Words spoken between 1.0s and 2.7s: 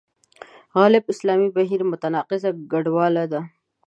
اسلامي بهیر متناقضه